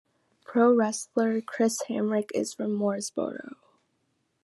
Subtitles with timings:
[0.43, 3.53] Pro wrestler Chris Hamrick is from Mooresboro.